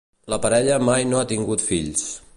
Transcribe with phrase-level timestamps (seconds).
[0.33, 2.09] La parella mai no ha tingut fills.